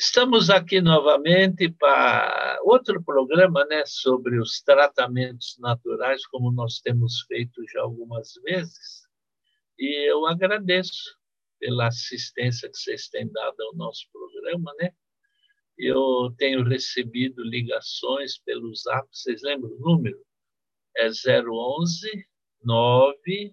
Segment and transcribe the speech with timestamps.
[0.00, 7.60] Estamos aqui novamente para outro programa né, sobre os tratamentos naturais, como nós temos feito
[7.72, 9.08] já algumas vezes.
[9.76, 11.18] E eu agradeço
[11.58, 14.72] pela assistência que vocês têm dado ao nosso programa.
[14.78, 14.92] Né?
[15.76, 20.24] Eu tenho recebido ligações pelo zap, vocês lembram o número?
[20.96, 22.24] É 011
[22.62, 23.52] 9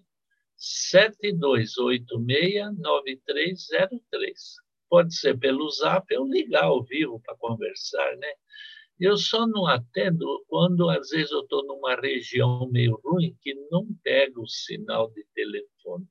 [0.56, 4.65] 7286 9303
[4.96, 8.32] pode ser pelo zap ou ligar ao vivo para conversar, né?
[8.98, 13.86] Eu só não atendo quando, às vezes, eu estou numa região meio ruim que não
[14.02, 16.06] pega o sinal de telefone.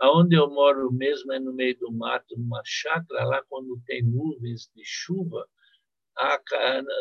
[0.00, 4.68] Aonde eu moro mesmo é no meio do mato, numa chácara, lá quando tem nuvens
[4.74, 5.46] de chuva,
[6.18, 6.40] a,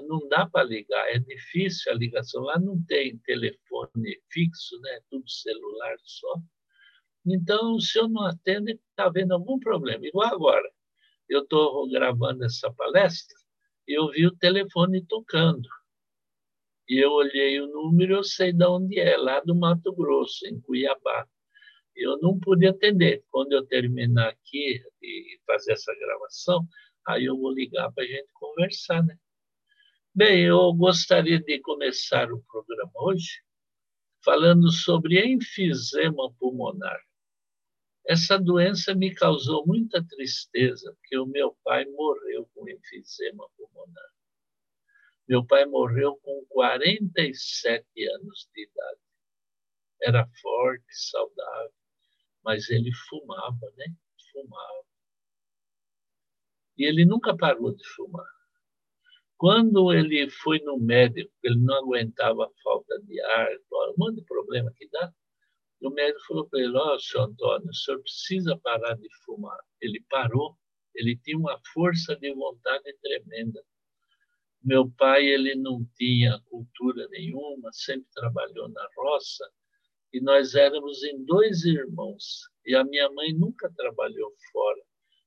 [0.07, 2.43] não dá para ligar, é difícil a ligação.
[2.43, 4.99] Lá não tem telefone fixo, né?
[5.09, 6.35] tudo celular só.
[7.25, 10.05] Então, se eu não atendo, está havendo algum problema.
[10.05, 10.74] Igual agora
[11.29, 13.37] eu estou gravando essa palestra
[13.87, 15.67] e eu vi o telefone tocando.
[16.87, 20.59] E eu olhei o número, eu sei de onde é, lá do Mato Grosso, em
[20.61, 21.27] Cuiabá.
[21.95, 23.23] Eu não pude atender.
[23.31, 26.67] Quando eu terminar aqui e fazer essa gravação,
[27.07, 29.17] aí eu vou ligar para a gente conversar, né?
[30.13, 33.41] Bem, eu gostaria de começar o programa hoje
[34.23, 36.99] falando sobre enfisema pulmonar.
[38.07, 44.09] Essa doença me causou muita tristeza, porque o meu pai morreu com enfisema pulmonar.
[45.27, 48.99] Meu pai morreu com 47 anos de idade.
[50.03, 51.73] Era forte, saudável,
[52.43, 53.85] mas ele fumava, né?
[54.31, 54.85] Fumava.
[56.77, 58.35] E ele nunca parou de fumar.
[59.35, 64.25] Quando ele foi no médico, ele não aguentava a falta de ar, um monte de
[64.25, 65.11] problema que dá,
[65.87, 69.59] o médico falou para ele: Ó, senhor Antônio, o senhor precisa parar de fumar.
[69.81, 70.55] Ele parou,
[70.93, 73.63] ele tinha uma força de vontade tremenda.
[74.63, 79.47] Meu pai, ele não tinha cultura nenhuma, sempre trabalhou na roça,
[80.11, 84.81] e nós éramos em dois irmãos, e a minha mãe nunca trabalhou fora.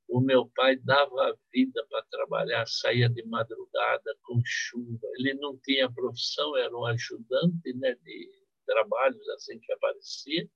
[0.09, 5.06] O meu pai dava a vida para trabalhar, saía de madrugada com chuva.
[5.19, 8.31] Ele não tinha profissão, era um ajudante né, de
[8.66, 10.49] trabalhos assim que aparecia,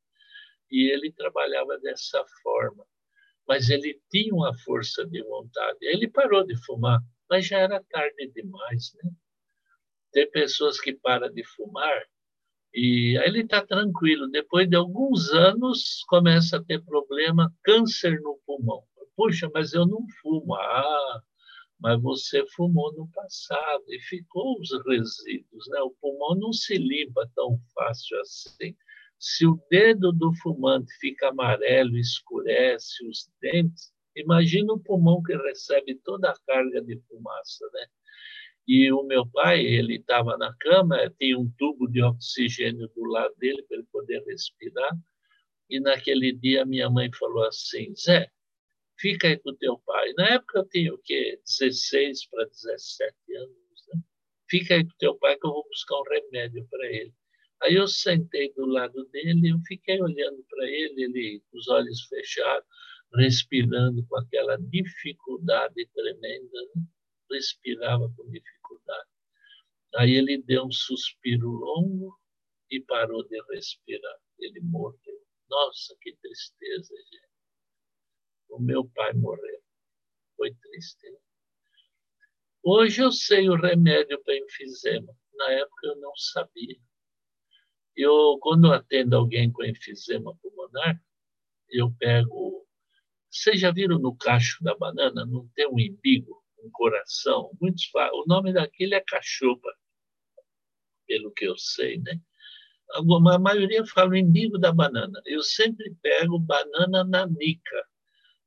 [0.72, 2.84] e ele trabalhava dessa forma.
[3.46, 5.78] Mas ele tinha uma força de vontade.
[5.82, 7.00] Ele parou de fumar,
[7.30, 9.10] mas já era tarde demais, né?
[10.12, 12.02] Tem pessoas que param de fumar
[12.74, 14.28] e aí ele está tranquilo.
[14.28, 18.82] Depois de alguns anos, começa a ter problema, câncer no pulmão.
[19.14, 20.54] Puxa, mas eu não fumo.
[20.54, 21.22] Ah,
[21.78, 25.68] mas você fumou no passado e ficou os resíduos.
[25.68, 25.80] Né?
[25.80, 28.74] O pulmão não se limpa tão fácil assim.
[29.24, 35.94] Se o dedo do fumante fica amarelo, escurece os dentes, imagina o pulmão que recebe
[36.02, 37.86] toda a carga de fumaça, né?
[38.66, 43.32] E o meu pai, ele estava na cama, tinha um tubo de oxigênio do lado
[43.36, 44.90] dele para ele poder respirar.
[45.70, 48.28] E naquele dia minha mãe falou assim: Zé,
[48.98, 50.12] fica aí com teu pai.
[50.14, 51.40] Na época eu tinha o quê?
[51.46, 53.86] 16 para 17 anos.
[53.94, 54.00] Né?
[54.50, 57.14] Fica aí com teu pai que eu vou buscar um remédio para ele.
[57.62, 62.02] Aí eu sentei do lado dele, eu fiquei olhando para ele, ele com os olhos
[62.08, 62.66] fechados,
[63.14, 66.82] respirando com aquela dificuldade tremenda, né?
[67.30, 69.08] respirava com dificuldade.
[69.96, 72.18] Aí ele deu um suspiro longo
[72.70, 74.18] e parou de respirar.
[74.38, 75.22] Ele morreu.
[75.48, 77.32] Nossa, que tristeza, gente
[78.52, 79.62] o meu pai morreu.
[80.36, 81.10] Foi triste.
[81.10, 81.18] Né?
[82.62, 85.12] Hoje eu sei o remédio para enfisema.
[85.34, 86.78] Na época eu não sabia.
[87.96, 91.00] Eu, quando eu atendo alguém com enfisema pulmonar,
[91.68, 92.66] eu pego.
[93.30, 95.24] Vocês já viram no cacho da banana?
[95.24, 97.50] Não tem um imbigo, um coração?
[97.60, 98.20] Muitos falam.
[98.20, 99.72] O nome daquele é cachopa,
[101.06, 102.20] pelo que eu sei, né?
[102.94, 105.20] A maioria fala imbigo da banana.
[105.24, 107.86] Eu sempre pego banana nanica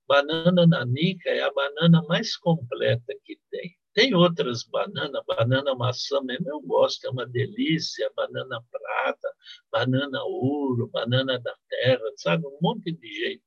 [0.07, 3.75] Banana nanica é a banana mais completa que tem.
[3.95, 9.33] Tem outras bananas, banana maçã mesmo eu gosto, é uma delícia, banana prata,
[9.71, 12.45] banana ouro, banana da terra, sabe?
[12.45, 13.43] Um monte de jeito.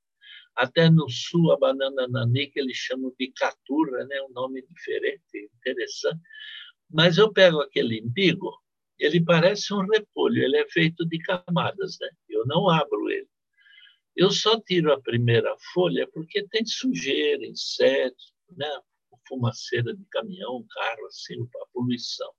[0.56, 4.22] Até no sul, a banana nanica eles chamam de caturra, né?
[4.22, 6.20] um nome diferente, interessante.
[6.90, 8.50] Mas eu pego aquele imbigo,
[8.98, 12.08] ele parece um repolho, ele é feito de camadas, né?
[12.26, 13.28] Eu não abro ele.
[14.16, 18.80] Eu só tiro a primeira folha porque tem sujeira, insetos, né?
[19.28, 22.32] Fumaceira de caminhão, carro, assim, a poluição.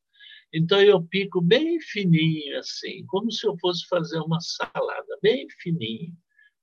[0.51, 6.11] Então eu pico bem fininho, assim, como se eu fosse fazer uma salada, bem fininho.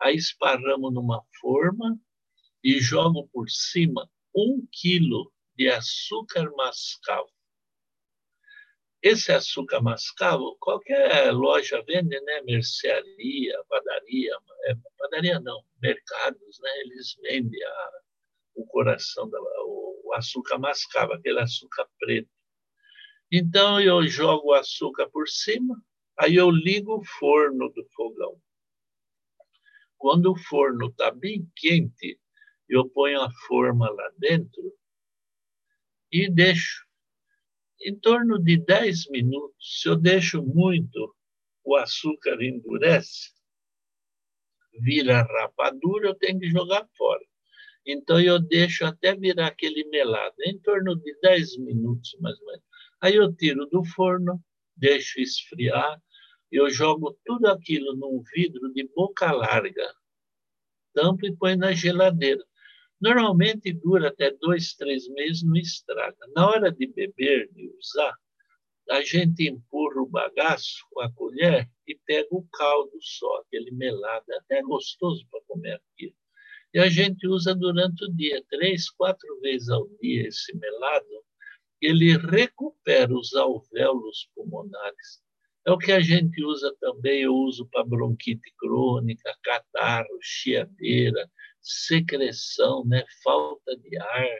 [0.00, 1.99] Aí esparramo numa forma
[2.62, 7.31] e jogo por cima um quilo de açúcar mascavo.
[9.02, 12.43] Esse açúcar mascavo, qualquer loja vende, né?
[12.43, 16.70] Mercearia, padaria, é, padaria não, mercados, né?
[16.81, 17.90] Eles vendem a,
[18.56, 22.31] o coração, da, o, açúcar mascavo, aquele açúcar preto.
[23.31, 25.76] Então eu jogo o açúcar por cima,
[26.19, 28.41] aí eu ligo o forno do fogão.
[29.99, 32.19] Quando o forno está bem quente,
[32.69, 34.73] eu ponho a forma lá dentro
[36.11, 36.87] e deixo
[37.81, 39.82] em torno de 10 minutos.
[39.82, 41.14] Se eu deixo muito,
[41.62, 43.32] o açúcar endurece,
[44.81, 47.25] vira rapadura, eu tenho que jogar fora.
[47.87, 52.65] Então, eu deixo até virar aquele melado, em torno de 10 minutos, mais ou menos.
[53.00, 54.43] Aí eu tiro do forno,
[54.77, 56.00] deixo esfriar,
[56.50, 59.94] eu jogo tudo aquilo num vidro de boca larga,
[60.94, 62.43] tampo e põe na geladeira.
[63.00, 66.17] Normalmente dura até dois, três meses, não estraga.
[66.35, 68.15] Na hora de beber, de usar,
[68.91, 74.25] a gente empurra o bagaço com a colher e pega o caldo só, aquele melado,
[74.31, 76.06] é até gostoso para comer aquilo.
[76.76, 81.25] E a gente usa durante o dia, três, quatro vezes ao dia esse melado,
[81.81, 85.23] ele recupera os alvéolos pulmonares.
[85.67, 91.31] É o que a gente usa também, eu uso para bronquite crônica, catarro, chiadeira,
[91.62, 93.06] secreção, né?
[93.25, 94.38] falta de ar,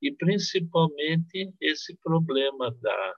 [0.00, 3.14] e principalmente esse problema da,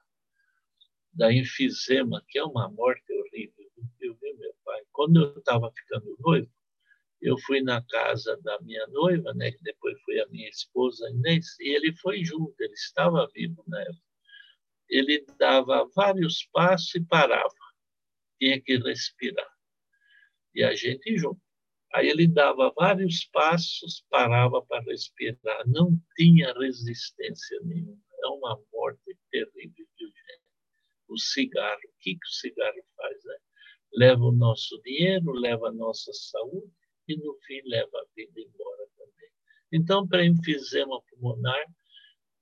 [1.13, 3.71] da enfisema, que é uma morte horrível.
[4.01, 4.83] Eu vi meu pai.
[4.91, 6.51] Quando eu estava ficando noivo,
[7.21, 11.59] eu fui na casa da minha noiva, né, que depois foi a minha esposa Inês,
[11.61, 14.09] e ele foi junto, ele estava vivo na época.
[14.89, 17.55] Ele dava vários passos e parava,
[18.39, 19.51] tinha que respirar.
[20.55, 21.41] E a gente junto.
[21.93, 27.99] Aí ele dava vários passos, parava para respirar, não tinha resistência nenhuma.
[28.23, 30.43] É uma morte terrível, gente.
[31.09, 33.25] O cigarro, o que, que o cigarro faz?
[33.25, 33.37] Né?
[33.95, 36.71] Leva o nosso dinheiro, leva a nossa saúde
[37.09, 39.31] e, no fim, leva a vida embora também.
[39.73, 41.65] Então, para enfisema pulmonar,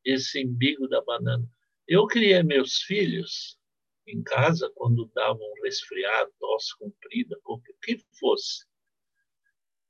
[0.05, 1.49] esse embigo da banana.
[1.87, 3.59] Eu criei meus filhos
[4.07, 8.65] em casa quando davam um resfriado, tosse comprida, o que fosse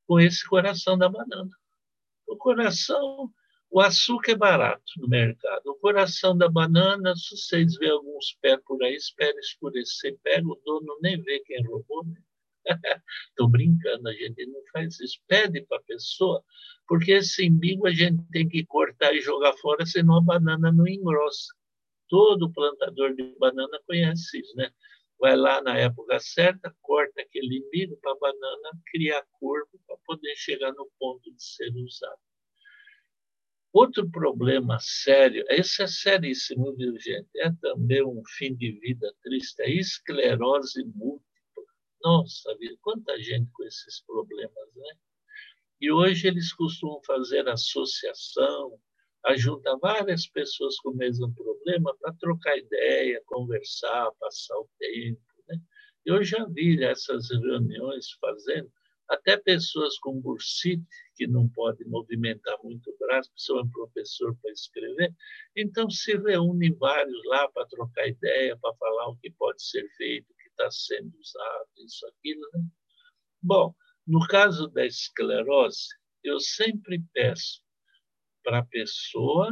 [0.06, 1.50] com esse coração da banana.
[2.26, 3.30] O coração,
[3.70, 5.66] o açúcar é barato no mercado.
[5.66, 10.60] O coração da banana, se vocês verem alguns pés por aí, espera escurecer, pega o
[10.64, 12.04] dono, nem vê quem roubou.
[12.06, 12.16] Né?
[13.30, 15.18] Estou brincando, a gente não faz isso.
[15.26, 16.42] Pede para a pessoa,
[16.88, 20.86] porque esse embigo a gente tem que cortar e jogar fora, senão a banana não
[20.86, 21.54] engrossa.
[22.08, 24.70] Todo plantador de banana conhece isso, né?
[25.18, 30.34] vai lá na época certa, corta aquele milho para a banana criar corpo para poder
[30.36, 32.20] chegar no ponto de ser usado.
[33.72, 37.28] Outro problema sério, esse é seríssimo, viu, gente?
[37.36, 41.26] É também um fim de vida triste, é esclerose múltipla.
[42.06, 44.94] Nossa vida, quanta gente com esses problemas, né?
[45.80, 48.78] E hoje eles costumam fazer associação,
[49.24, 55.20] ajuda várias pessoas com o mesmo problema para trocar ideia, conversar, passar o tempo.
[55.48, 55.58] Né?
[56.04, 58.70] Eu já vi essas reuniões fazendo,
[59.08, 60.86] até pessoas com bursite,
[61.16, 65.12] que não podem movimentar muito o braço, precisam de um professor para escrever,
[65.56, 70.35] então se reúnem vários lá para trocar ideia, para falar o que pode ser feito,
[70.56, 72.40] está sendo usado, isso, aquilo.
[72.54, 72.64] Né?
[73.42, 73.74] Bom,
[74.06, 75.88] no caso da esclerose,
[76.24, 77.60] eu sempre peço
[78.42, 79.50] para a pessoa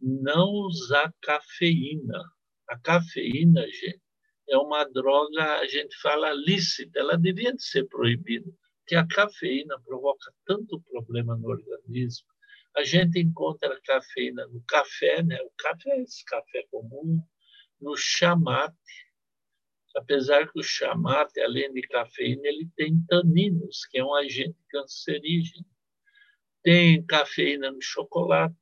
[0.00, 2.22] não usar cafeína.
[2.68, 4.00] A cafeína, gente,
[4.48, 8.50] é uma droga, a gente fala lícita, ela devia de ser proibida,
[8.80, 12.26] porque a cafeína provoca tanto problema no organismo.
[12.76, 15.40] A gente encontra cafeína no café, né?
[15.42, 17.22] o café, esse café comum,
[17.80, 19.03] no chamate,
[19.96, 25.64] apesar que o chamate, além de cafeína, ele tem taninos, que é um agente cancerígeno.
[26.62, 28.56] Tem cafeína no chocolate,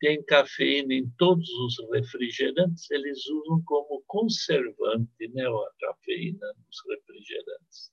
[0.00, 7.92] tem cafeína em todos os refrigerantes, eles usam como conservante né, a cafeína nos refrigerantes.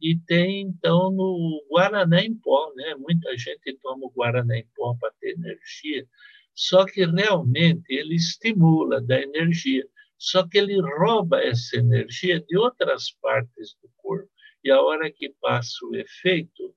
[0.00, 2.94] E tem, então, no Guaraná em pó, né?
[2.96, 6.06] muita gente toma o Guaraná em pó para ter energia,
[6.54, 9.86] só que realmente ele estimula, dá energia,
[10.18, 14.30] só que ele rouba essa energia de outras partes do corpo.
[14.64, 16.74] E a hora que passa o efeito,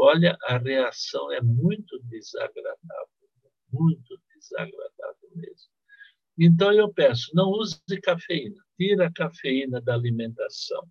[0.00, 3.08] Olha, a reação é muito desagradável,
[3.72, 5.72] muito desagradável mesmo.
[6.38, 10.88] Então eu peço, não use cafeína, tira a cafeína da alimentação.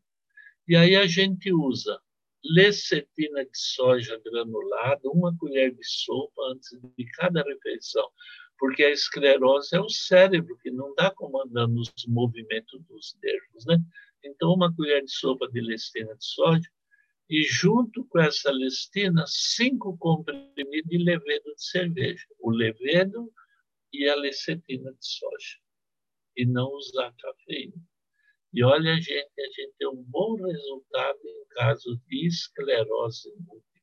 [0.67, 1.97] E aí a gente usa
[2.43, 8.09] lecetina de soja granulada, uma colher de sopa antes de cada refeição,
[8.59, 13.77] porque a esclerose é o cérebro que não está comandando os movimentos dos nervos, né?
[14.23, 16.69] Então, uma colher de sopa de lecitina de soja
[17.29, 23.31] e junto com essa lestina, cinco comprimidos de levedo de cerveja, o levedo
[23.91, 25.57] e a lecetina de soja,
[26.35, 27.75] e não usar cafeína.
[28.53, 33.76] E olha, gente, a gente tem um bom resultado em caso de esclerose múltipla.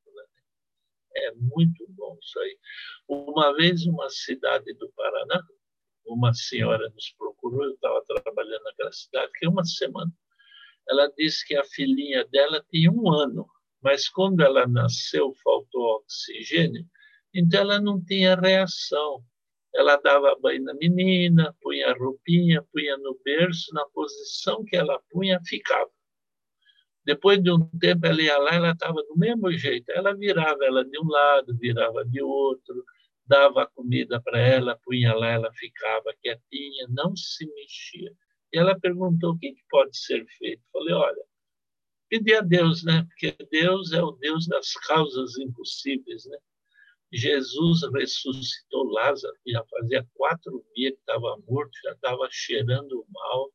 [1.16, 2.58] É muito bom isso aí.
[3.08, 5.42] Uma vez, uma cidade do Paraná,
[6.06, 10.12] uma senhora nos procurou, eu estava trabalhando naquela cidade, que é uma semana
[10.88, 13.46] ela disse que a filhinha dela tinha um ano,
[13.82, 16.84] mas quando ela nasceu faltou oxigênio,
[17.34, 19.24] então ela não tinha reação.
[19.74, 25.40] Ela dava banho na menina, punha roupinha, punha no berço, na posição que ela punha,
[25.44, 25.90] ficava.
[27.04, 29.90] Depois de um tempo, ela ia lá, ela estava do mesmo jeito.
[29.90, 32.84] Ela virava ela de um lado, virava de outro,
[33.26, 38.12] dava comida para ela, punha lá, ela ficava quietinha, não se mexia.
[38.52, 40.62] E ela perguntou o que, pode ser feito.
[40.72, 41.24] Falei, olha,
[42.08, 43.04] pedir a Deus, né?
[43.08, 46.38] Porque Deus é o Deus das causas impossíveis, né?
[47.12, 53.52] Jesus ressuscitou Lázaro, que já fazia quatro dias que estava morto, já estava cheirando mal.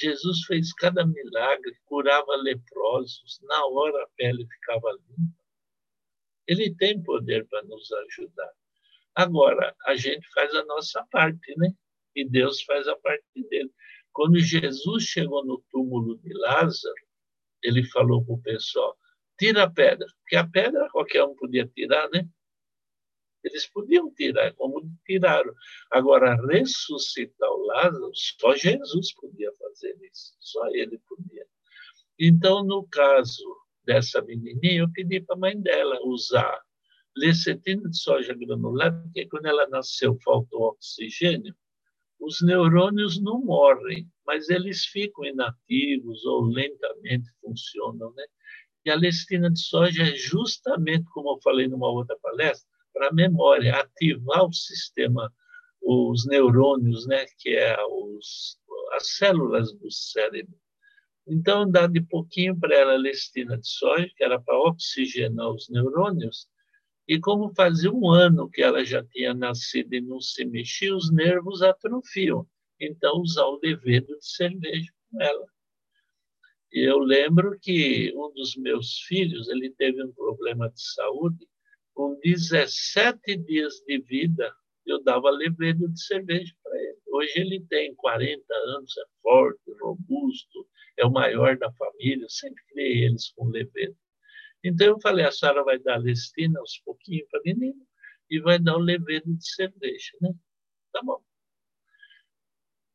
[0.00, 5.38] Jesus fez cada milagre, curava leprosos, na hora a pele ficava limpa.
[6.46, 8.52] Ele tem poder para nos ajudar.
[9.14, 11.72] Agora, a gente faz a nossa parte, né?
[12.14, 13.70] E Deus faz a parte dele.
[14.12, 16.94] Quando Jesus chegou no túmulo de Lázaro,
[17.62, 18.96] ele falou para o pessoal:
[19.38, 22.28] tira a pedra, porque a pedra qualquer um podia tirar, né?
[23.44, 25.52] Eles podiam tirar, como tiraram.
[25.92, 31.46] Agora, ressuscitar o Lázaro, só Jesus podia fazer isso, só ele podia.
[32.18, 33.44] Então, no caso
[33.84, 36.60] dessa menininha, eu pedi para a mãe dela usar
[37.16, 41.54] lecetina de soja granulada, porque quando ela nasceu faltou oxigênio,
[42.20, 48.24] os neurônios não morrem, mas eles ficam inativos ou lentamente funcionam, né?
[48.84, 52.67] E a lestina de soja é justamente, como eu falei numa outra palestra,
[52.98, 55.32] para a memória, ativar o sistema,
[55.80, 57.26] os neurônios, né?
[57.38, 58.58] Que é os,
[58.94, 60.58] as células do cérebro.
[61.26, 66.48] Então, dá de pouquinho para ela lestina de soja, que era para oxigenar os neurônios,
[67.06, 71.10] e como fazia um ano que ela já tinha nascido e não se mexia, os
[71.10, 72.46] nervos atrofiam.
[72.80, 75.46] Então, usar o levedo de cerveja com ela.
[76.72, 81.46] E eu lembro que um dos meus filhos, ele teve um problema de saúde,
[81.98, 84.54] com 17 dias de vida,
[84.86, 86.98] eu dava levedo de cerveja para ele.
[87.08, 88.40] Hoje ele tem 40
[88.76, 90.64] anos, é forte, robusto,
[90.96, 93.96] é o maior da família, sempre criei eles com levedo.
[94.62, 97.84] Então eu falei, a senhora vai dar lestina aos pouquinhos para a menina
[98.30, 100.32] e vai dar o levedo de cerveja, né?
[100.92, 101.20] Tá bom.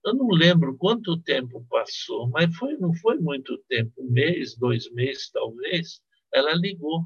[0.06, 4.90] Eu não lembro quanto tempo passou, mas foi, não foi muito tempo, um mês, dois
[4.94, 6.02] meses talvez,
[6.34, 7.02] ela ligou.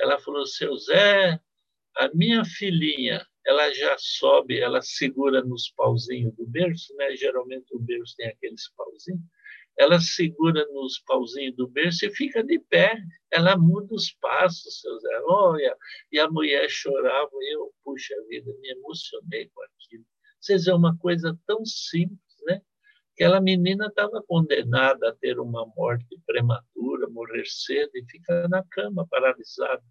[0.00, 1.40] Ela falou, seu Zé,
[1.96, 7.16] a minha filhinha, ela já sobe, ela segura nos pauzinhos do berço, né?
[7.16, 9.20] Geralmente o berço tem aqueles pauzinhos
[9.78, 12.98] ela segura nos pauzinhos do berço e fica de pé.
[13.30, 15.20] Ela muda os passos, seu Zé.
[15.26, 15.76] Olha,
[16.10, 20.04] e a mulher chorava, eu, puxa vida, me emocionei com aquilo.
[20.40, 22.18] Vocês veem uma coisa tão simples?
[23.16, 29.08] Aquela menina estava condenada a ter uma morte prematura, morrer cedo e ficar na cama,
[29.08, 29.82] paralisada.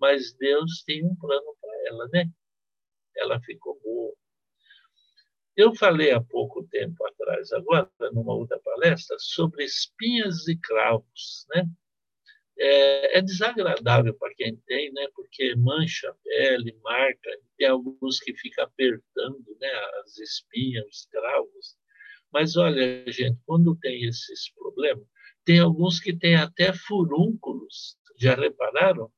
[0.00, 2.24] Mas Deus tem um plano para ela, né?
[3.18, 4.14] Ela ficou boa.
[5.54, 11.44] Eu falei há pouco tempo atrás, agora, numa outra palestra, sobre espinhas e cravos.
[11.54, 11.66] Né?
[12.58, 15.06] É, é desagradável para quem tem, né?
[15.14, 19.70] porque mancha a pele, marca, tem alguns que ficam apertando né?
[20.02, 21.83] as espinhas, os cravos.
[22.34, 25.06] Mas olha, gente, quando tem esses problemas,
[25.44, 27.96] tem alguns que têm até furúnculos.
[28.18, 29.10] Já repararam?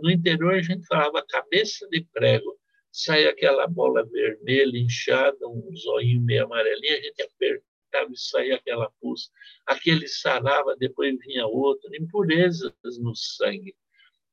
[0.00, 2.56] no interior a gente falava cabeça de prego
[2.94, 8.88] sai aquela bola vermelha, inchada, um zoinho meio amarelinho, a gente apertava e saía aquela
[9.00, 9.32] pus.
[9.66, 13.74] Aquele sarava, depois vinha outro, impurezas no sangue.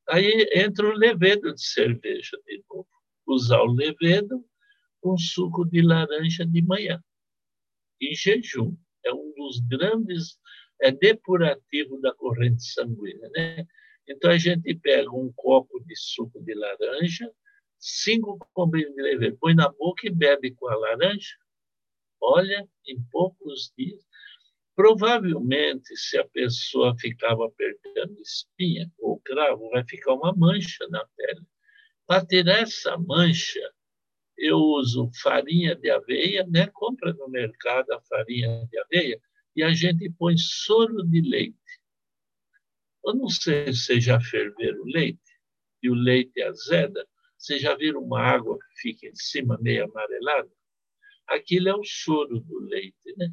[0.07, 2.87] Aí entra o levedo de cerveja de novo.
[3.25, 4.45] Usar o levedo
[4.99, 7.01] com suco de laranja de manhã,
[8.01, 8.75] em jejum.
[9.03, 10.37] É um dos grandes,
[10.81, 13.65] é depurativo da corrente sanguínea, né?
[14.07, 17.31] Então a gente pega um copo de suco de laranja,
[17.79, 21.35] cinco comprimidos de levedo, põe na boca e bebe com a laranja.
[22.21, 24.05] Olha, em poucos dias.
[24.75, 31.41] Provavelmente, se a pessoa ficava apertando espinha ou cravo, vai ficar uma mancha na pele.
[32.07, 33.61] Para tirar essa mancha,
[34.41, 36.67] eu uso farinha de aveia, né?
[36.73, 39.21] compra no mercado a farinha de aveia,
[39.55, 41.57] e a gente põe soro de leite.
[43.05, 45.19] Eu não sei se já ferveram o leite,
[45.83, 47.07] e o leite azeda,
[47.37, 50.49] você já viram uma água que fica em cima, meio amarelada?
[51.27, 53.31] Aquilo é o soro do leite, né?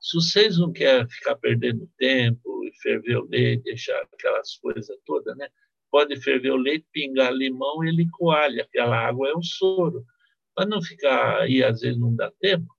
[0.00, 5.36] Se vocês não querem ficar perdendo tempo e ferver o leite, deixar aquelas coisas todas,
[5.36, 5.48] né?
[5.90, 8.62] Pode ferver o leite, pingar limão e ele coalha.
[8.62, 10.04] Aquela água é o soro.
[10.56, 12.74] Para não ficar aí, às vezes não dá tempo,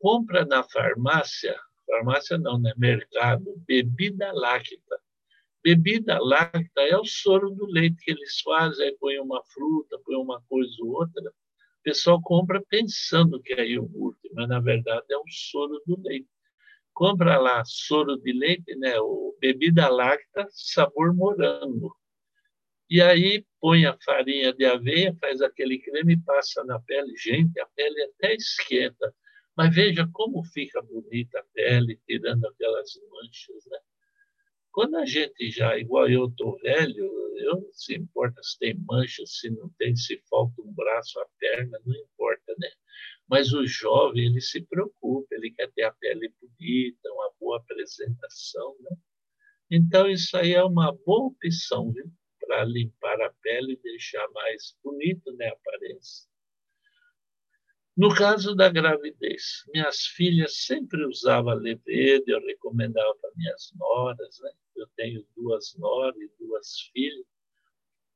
[0.00, 1.56] compra na farmácia,
[1.86, 2.74] farmácia não, né?
[2.76, 4.78] Mercado, bebida láctea.
[5.62, 10.16] Bebida láctea é o soro do leite que eles fazem, aí põe uma fruta, põe
[10.16, 11.22] uma coisa ou outra.
[11.30, 16.28] O pessoal compra pensando que é iogurte, mas na verdade é o soro do leite.
[16.92, 18.98] Compra lá soro de leite, né?
[18.98, 21.96] O bebida láctea, sabor morango.
[22.90, 27.16] E aí põe a farinha de aveia, faz aquele creme e passa na pele.
[27.16, 29.14] Gente, a pele até esquenta.
[29.56, 33.78] Mas veja como fica bonita a pele, tirando aquelas manchas, né?
[34.72, 37.04] Quando a gente já, igual eu estou velho,
[37.38, 41.26] eu não se importa se tem mancha, se não tem, se falta um braço, a
[41.38, 42.70] perna, não importa, né?
[43.28, 48.76] Mas o jovem, ele se preocupa, ele quer ter a pele bonita, uma boa apresentação,
[48.80, 48.96] né?
[49.70, 52.10] Então, isso aí é uma boa opção, viu?
[52.50, 56.28] Para limpar a pele e deixar mais bonito, né, a aparência.
[57.96, 64.50] No caso da gravidez, minhas filhas sempre usavam levedo, eu recomendava para minhas noras, né?
[64.74, 67.24] eu tenho duas noras e duas filhas,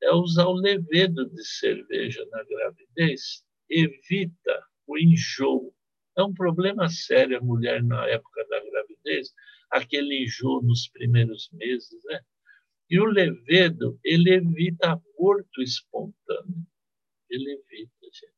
[0.02, 5.72] é usar o levedo de cerveja na gravidez, evita o enjoo.
[6.18, 9.32] É um problema sério a mulher na época da gravidez,
[9.70, 12.20] aquele enjoo nos primeiros meses, né?
[12.90, 16.66] E o levedo, ele evita aborto espontâneo.
[17.30, 18.34] Ele evita, gente.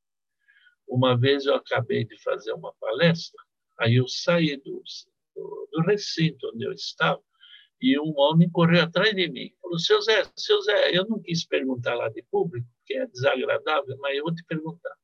[0.88, 3.42] Uma vez eu acabei de fazer uma palestra,
[3.78, 4.82] aí eu saí do,
[5.34, 7.20] do, recinto onde eu estava,
[7.80, 9.52] e um homem correu atrás de mim.
[9.60, 13.96] Falou, seu Zé, seu Zé, eu não quis perguntar lá de público, porque é desagradável,
[13.98, 14.96] mas eu vou te perguntar.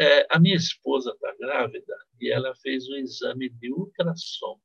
[0.00, 4.60] É, a minha esposa está grávida e ela fez um exame de ultrassom.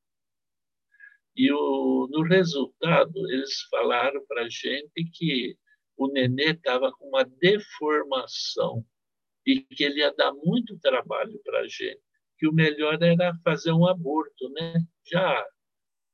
[1.35, 5.57] E o, no resultado, eles falaram para a gente que
[5.97, 8.85] o nenê estava com uma deformação
[9.45, 12.01] e que ele ia dar muito trabalho para a gente,
[12.37, 14.75] que o melhor era fazer um aborto, né?
[15.05, 15.45] Já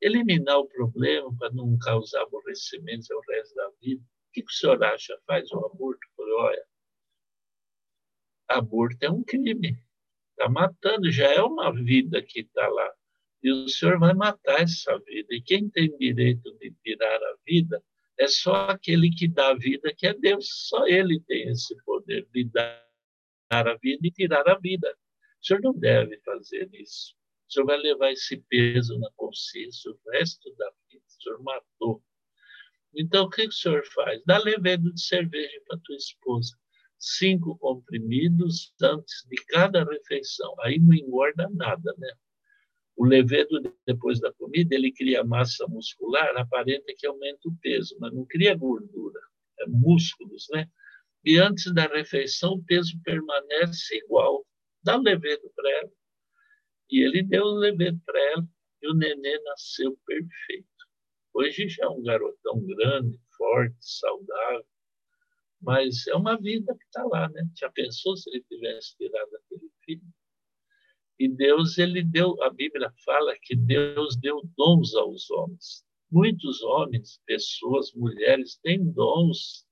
[0.02, 4.02] eliminar o problema para não causar aborrecimentos ao resto da vida.
[4.02, 5.18] O que, o senhor acha?
[5.26, 6.00] Faz um aborto?
[6.16, 6.66] Falei, olha,
[8.48, 9.78] aborto é um crime.
[10.32, 12.94] Está matando, já é uma vida que está lá.
[13.41, 15.34] E o senhor vai matar essa vida.
[15.34, 17.82] E quem tem direito de tirar a vida
[18.17, 20.47] é só aquele que dá a vida, que é Deus.
[20.67, 22.84] Só ele tem esse poder de dar
[23.49, 24.93] a vida e tirar a vida.
[25.41, 27.15] O senhor não deve fazer isso.
[27.47, 31.04] O senhor vai levar esse peso na consciência o resto da vida.
[31.08, 32.04] O senhor matou.
[32.93, 34.21] Então, o que o senhor faz?
[34.25, 36.58] Dá levedo de cerveja para tua esposa.
[36.97, 40.54] Cinco comprimidos antes de cada refeição.
[40.60, 42.10] Aí não engorda nada, né?
[43.00, 48.14] O levedo, depois da comida, ele cria massa muscular, aparenta que aumenta o peso, mas
[48.14, 49.22] não cria gordura,
[49.62, 50.70] é músculos, né?
[51.24, 54.46] e antes da refeição o peso permanece igual.
[54.84, 55.92] Dá levedo para ela.
[56.90, 58.48] E ele deu o levedo para ela
[58.82, 60.68] e o nenê nasceu perfeito.
[61.34, 64.66] Hoje já é um garotão grande, forte, saudável,
[65.62, 67.48] mas é uma vida que está lá, né?
[67.56, 70.02] Já pensou se ele tivesse tirado aquele filho?
[71.20, 75.84] E Deus, ele deu, a Bíblia fala que Deus deu dons aos homens.
[76.12, 79.68] Muitos homens, pessoas, mulheres têm dons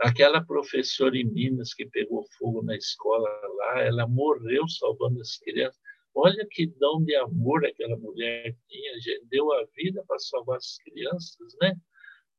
[0.00, 5.80] Aquela professora em Minas que pegou fogo na escola lá, ela morreu salvando as crianças.
[6.14, 8.92] Olha que dom de amor aquela mulher tinha,
[9.30, 11.74] deu a vida para salvar as crianças, né?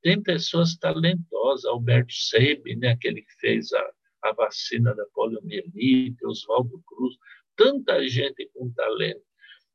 [0.01, 3.91] Tem pessoas talentosas, Alberto Seib, né, aquele que fez a,
[4.23, 7.15] a vacina da poliomielite, Oswaldo Cruz,
[7.55, 9.23] tanta gente com talento.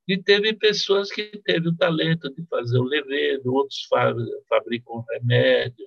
[0.08, 3.86] E teve pessoas que teve o talento de fazer o levedo, outros
[4.48, 5.86] fabricam remédio,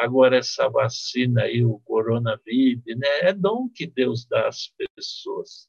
[0.00, 5.68] Agora, essa vacina aí, o coronavírus, né, é dom que Deus dá às pessoas.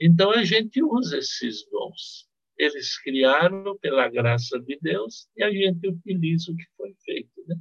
[0.00, 2.28] Então, a gente usa esses dons.
[2.56, 7.44] Eles criaram pela graça de Deus e a gente utiliza o que foi feito.
[7.48, 7.56] Né?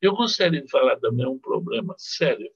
[0.00, 2.50] Eu gostaria de falar também um problema sério.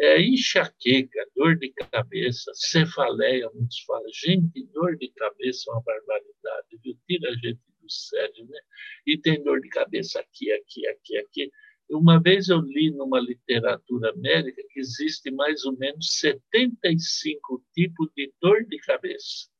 [0.00, 4.10] É enxaqueca, dor de cabeça, cefaleia, muitos falam.
[4.12, 6.96] Gente, dor de cabeça é uma barbaridade, viu?
[7.06, 8.58] Tira a gente do sério, né?
[9.06, 11.50] E tem dor de cabeça aqui, aqui, aqui, aqui.
[11.90, 18.32] Uma vez eu li numa literatura médica que existe mais ou menos 75 tipos de
[18.40, 19.50] dor de cabeça.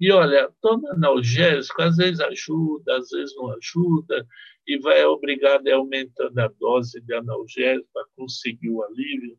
[0.00, 4.26] E olha, toma analgésico, às vezes ajuda, às vezes não ajuda,
[4.66, 9.38] e vai obrigado a aumentando a dose de analgésico para conseguir o alívio.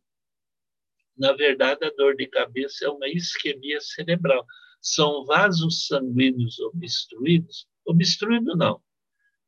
[1.17, 4.45] Na verdade, a dor de cabeça é uma isquemia cerebral.
[4.81, 7.67] São vasos sanguíneos obstruídos.
[7.85, 8.81] Obstruído não,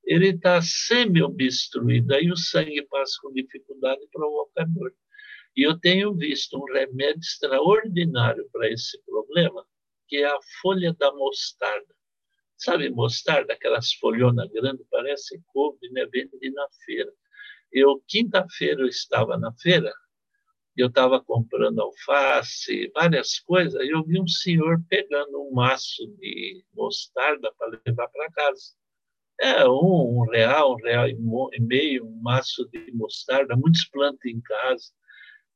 [0.08, 4.94] ele está semi-obstruído, aí o sangue passa com dificuldade e provoca dor.
[5.56, 9.66] E eu tenho visto um remédio extraordinário para esse problema,
[10.08, 11.94] que é a folha da mostarda.
[12.56, 16.06] Sabe mostarda, aquelas folhonas grandes, parece couve, né?
[16.06, 17.12] Vende na feira.
[17.72, 19.92] Eu, quinta-feira, eu estava na feira,
[20.82, 26.63] eu estava comprando alface, várias coisas, e eu vi um senhor pegando um maço de
[26.74, 28.74] mostarda para levar para casa.
[29.40, 34.42] É um, um, real, um real e meio, um maço de mostarda, muitos plantam em
[34.42, 34.92] casa.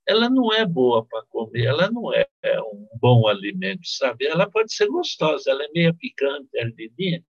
[0.07, 4.25] Ela não é boa para comer, ela não é, é, um bom alimento, sabe?
[4.25, 7.23] Ela pode ser gostosa, ela é meio picante, ardidinha,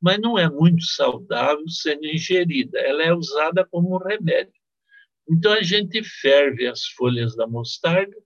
[0.00, 2.78] mas não é muito saudável sendo ingerida.
[2.80, 4.52] Ela é usada como remédio.
[5.28, 8.16] Então a gente ferve as folhas da mostarda,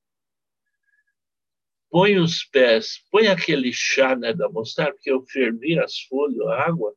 [1.90, 6.62] põe os pés, põe aquele chá né, da mostarda, porque eu fervi as folhas, a
[6.62, 6.94] água,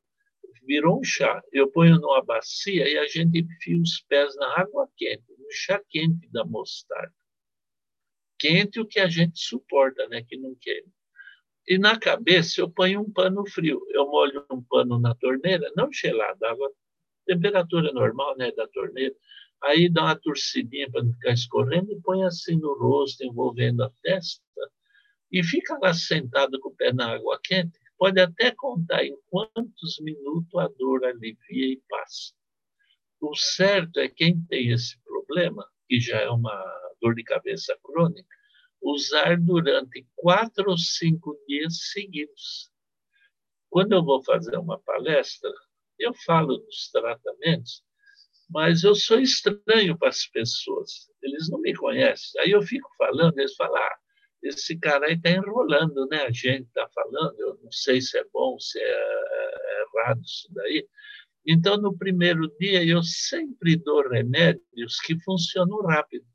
[0.65, 1.43] virou um chá.
[1.51, 5.81] Eu ponho numa bacia e a gente enfia os pés na água quente, no chá
[5.89, 7.13] quente da mostarda.
[8.39, 10.87] Quente o que a gente suporta, né, que não queima.
[11.67, 13.85] E na cabeça eu ponho um pano frio.
[13.89, 16.69] Eu molho um pano na torneira, não gelado, água,
[17.25, 19.15] temperatura normal, né, da torneira.
[19.63, 23.89] Aí dá uma torcidinha para não ficar escorrendo e põe assim no rosto, envolvendo a
[24.01, 24.43] testa,
[25.31, 29.99] e fica lá sentado com o pé na água quente pode até contar em quantos
[30.01, 32.33] minutos a dor alivia e passa.
[33.21, 36.61] O certo é quem tem esse problema, que já é uma
[37.01, 38.27] dor de cabeça crônica,
[38.81, 42.69] usar durante quatro ou cinco dias seguidos.
[43.69, 45.49] Quando eu vou fazer uma palestra,
[45.97, 47.81] eu falo dos tratamentos,
[48.49, 51.09] mas eu sou estranho para as pessoas.
[51.21, 52.41] Eles não me conhecem.
[52.41, 53.95] Aí eu fico falando, eles falam, ah,
[54.43, 56.23] esse cara aí está enrolando, né?
[56.25, 60.47] A gente está falando, eu não sei se é bom, se é, é errado isso
[60.53, 60.87] daí.
[61.45, 66.25] Então, no primeiro dia, eu sempre dou remédios que funcionam rápido,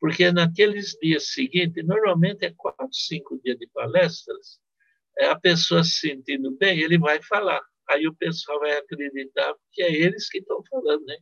[0.00, 4.58] porque naqueles dias seguintes, normalmente é quatro, cinco dias de palestras,
[5.18, 7.60] é a pessoa se sentindo bem, ele vai falar.
[7.88, 11.16] Aí o pessoal vai acreditar que é eles que estão falando, né?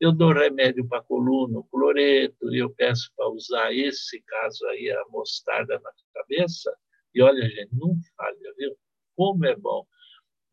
[0.00, 5.04] Eu dou remédio para coluna, cloreto, e eu peço para usar esse caso aí, a
[5.08, 6.74] mostarda na cabeça,
[7.14, 8.76] e olha, gente, não falha, viu?
[9.16, 9.84] Como é bom.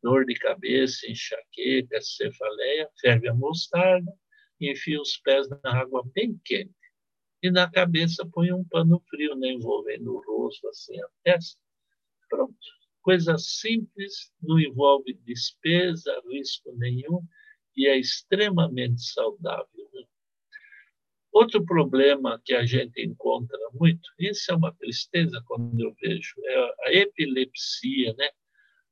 [0.01, 4.11] Dor de cabeça, enxaqueca, cefaleia, ferve a mostarda,
[4.59, 6.73] enfia os pés na água bem quente.
[7.43, 11.59] E na cabeça põe um pano frio, né, envolvendo o rosto, assim, a testa.
[12.29, 12.55] Pronto.
[13.01, 17.21] Coisa simples, não envolve despesa, risco nenhum
[17.75, 19.85] e é extremamente saudável.
[21.35, 26.87] Outro problema que a gente encontra muito, isso é uma tristeza quando eu vejo, é
[26.87, 28.29] a epilepsia, né?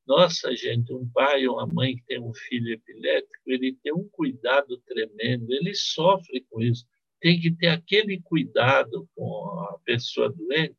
[0.06, 4.10] Nossa, gente, um pai ou uma mãe que tem um filho epilético, ele tem um
[4.10, 6.86] cuidado tremendo, ele sofre com isso.
[7.22, 10.76] Tem que ter aquele cuidado com a pessoa doente,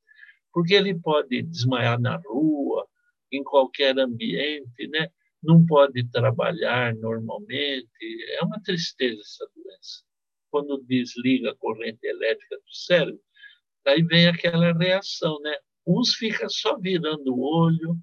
[0.52, 2.86] porque ele pode desmaiar na rua,
[3.32, 5.10] em qualquer ambiente, né?
[5.44, 7.88] Não pode trabalhar normalmente.
[8.38, 10.02] É uma tristeza essa doença.
[10.50, 13.20] Quando desliga a corrente elétrica do cérebro,
[13.86, 15.54] aí vem aquela reação, né?
[15.86, 17.96] Uns ficam só virando o olho,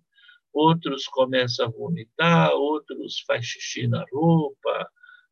[0.54, 4.90] outros começam a vomitar, outros faz xixi na roupa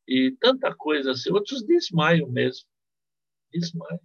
[0.07, 1.31] e tanta coisa assim.
[1.31, 2.67] Outros desmaiam mesmo.
[3.51, 3.99] Desmaiam.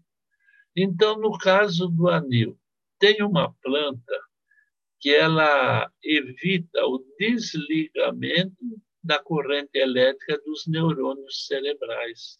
[0.76, 2.58] Então, no caso do anil,
[2.98, 4.20] tem uma planta
[5.04, 8.56] que ela evita o desligamento
[9.02, 12.38] da corrente elétrica dos neurônios cerebrais.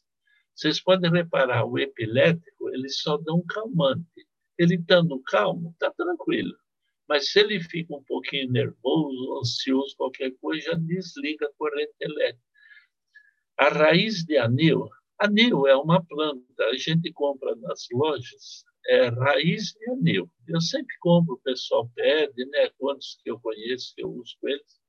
[0.54, 4.26] Vocês podem reparar, o epilético, ele só dá um calmante.
[4.58, 6.56] Ele estando calmo, está tranquilo.
[7.06, 12.48] Mas se ele fica um pouquinho nervoso, ansioso, qualquer coisa, já desliga a corrente elétrica.
[13.58, 14.88] A raiz de anil,
[15.20, 20.30] anil é uma planta, a gente compra nas lojas, é, raiz de anil.
[20.46, 22.70] Eu sempre compro, o pessoal pede, né?
[22.78, 24.80] Quantos que eu conheço, que eu uso com eles.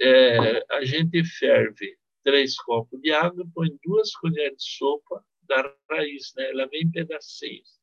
[0.00, 6.32] É, a gente ferve três copos de água, põe duas colheres de sopa da raiz,
[6.36, 6.50] né?
[6.50, 7.78] ela vem em pedacinhos.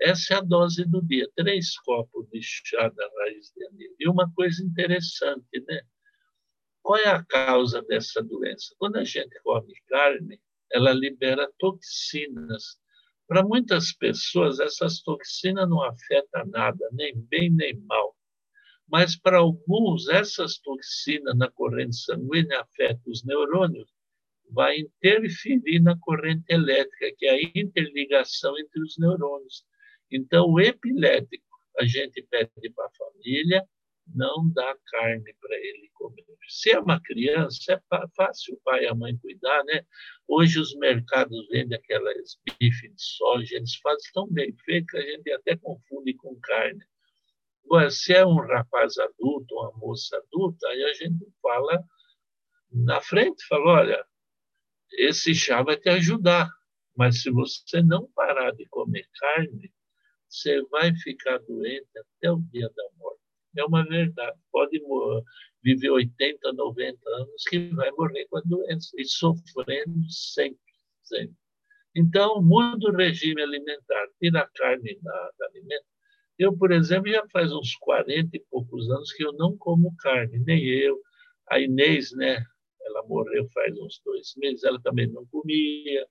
[0.00, 3.94] Essa é a dose do dia, três copos de chá da raiz de anil.
[4.00, 5.82] E uma coisa interessante, né?
[6.82, 8.74] Qual é a causa dessa doença?
[8.78, 10.40] Quando a gente come carne,
[10.72, 12.80] ela libera toxinas.
[13.32, 18.14] Para muitas pessoas, essas toxinas não afetam nada, nem bem nem mal.
[18.86, 23.90] Mas para alguns, essas toxinas na corrente sanguínea afetam os neurônios,
[24.50, 29.64] vai interferir na corrente elétrica, que é a interligação entre os neurônios.
[30.10, 33.66] Então, o epilético, a gente pede para a família,
[34.06, 36.24] não dá carne para ele comer.
[36.48, 39.86] Se é uma criança, é fácil o pai e a mãe cuidar, né?
[40.28, 45.02] Hoje os mercados vendem aquelas bife de soja, eles fazem tão bem feito que a
[45.02, 46.84] gente até confunde com carne.
[47.64, 51.82] Agora, se é um rapaz adulto, uma moça adulta, aí a gente fala
[52.70, 54.06] na frente, fala, olha,
[54.92, 56.50] esse chá vai te ajudar,
[56.96, 59.72] mas se você não parar de comer carne,
[60.28, 63.21] você vai ficar doente até o dia da morte.
[63.56, 64.38] É uma verdade.
[64.50, 64.80] Pode
[65.62, 70.58] viver 80, 90 anos que vai morrer com a doença e sofrendo sempre,
[71.02, 71.36] sempre.
[71.94, 75.84] Então, muda o regime alimentar, tira a carne da, da alimento.
[76.38, 80.38] Eu, por exemplo, já faz uns 40 e poucos anos que eu não como carne,
[80.38, 80.98] nem eu.
[81.50, 82.42] A Inês, né?
[82.82, 86.06] Ela morreu faz uns dois meses, ela também não comia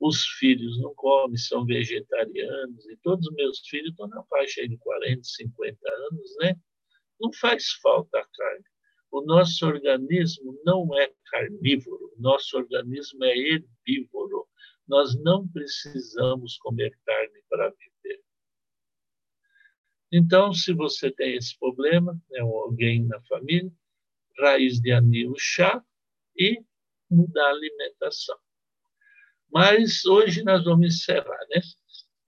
[0.00, 4.76] os filhos não comem, são vegetarianos, e todos os meus filhos estão na faixa de
[4.78, 5.78] 40, 50
[6.10, 6.56] anos, né?
[7.20, 8.64] Não faz falta a carne.
[9.10, 14.46] O nosso organismo não é carnívoro, nosso organismo é herbívoro.
[14.86, 18.22] Nós não precisamos comer carne para viver.
[20.12, 23.72] Então, se você tem esse problema, né, alguém na família,
[24.38, 25.82] raiz de anil, chá
[26.36, 26.62] e
[27.10, 28.38] mudar a alimentação.
[29.50, 31.60] Mas hoje nós vamos encerrar, né?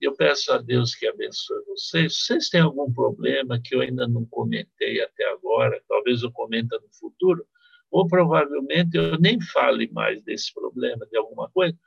[0.01, 2.17] Eu peço a Deus que abençoe vocês.
[2.17, 6.93] Vocês têm algum problema que eu ainda não comentei até agora, talvez eu comente no
[6.93, 7.45] futuro,
[7.91, 11.77] ou provavelmente eu nem fale mais desse problema, de alguma coisa,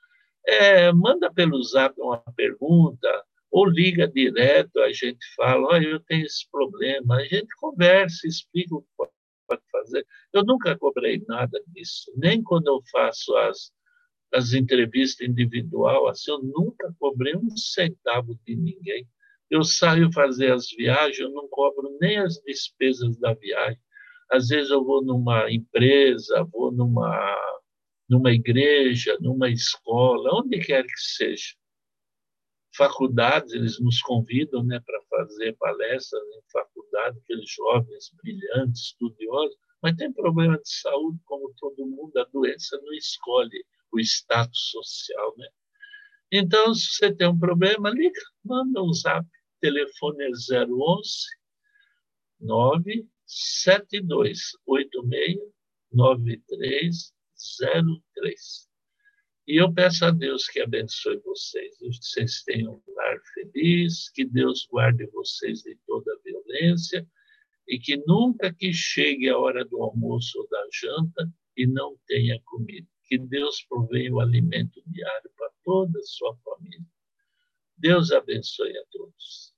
[0.46, 3.08] é, manda pelo zap uma pergunta,
[3.50, 8.74] ou liga direto, a gente fala, olha, eu tenho esse problema, a gente conversa, explica
[8.74, 10.06] o que pode fazer.
[10.32, 13.70] Eu nunca cobrei nada disso, nem quando eu faço as
[14.32, 19.06] as entrevistas individual, assim, eu nunca cobrei um centavo de ninguém.
[19.50, 23.80] Eu saio fazer as viagens, eu não cobro nem as despesas da viagem.
[24.30, 27.36] Às vezes eu vou numa empresa, vou numa
[28.08, 31.54] numa igreja, numa escola, onde quer que seja.
[32.76, 39.96] Faculdades, eles nos convidam né, para fazer palestras em faculdade, aqueles jovens brilhantes, estudiosos, mas
[39.96, 45.48] tem problema de saúde, como todo mundo, a doença não escolhe o status social, né?
[46.30, 49.26] Então, se você tem um problema, liga, manda um zap,
[49.60, 50.30] telefone é
[50.64, 51.10] 011
[52.40, 55.38] 972 86
[55.92, 58.68] 9303.
[59.46, 64.24] E eu peço a Deus que abençoe vocês, que vocês tenham um lar feliz, que
[64.24, 67.06] Deus guarde vocês de toda violência
[67.68, 72.40] e que nunca que chegue a hora do almoço ou da janta e não tenha
[72.44, 76.80] comida que Deus provenha o alimento diário para toda a sua família.
[77.76, 79.51] Deus abençoe a todos.